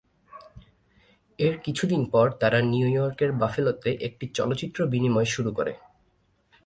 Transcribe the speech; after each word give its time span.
এর 1.39 1.55
কিছুদিন 1.57 2.01
পর, 2.05 2.25
তারা 2.39 2.59
নিউ 2.61 2.87
ইয়র্কের 2.87 3.31
বাফালোতে 3.31 3.89
একটি 4.01 4.25
চলচ্চিত্র 4.33 4.79
বিনিময় 4.85 5.25
শুরু 5.25 5.51
করে। 5.51 5.73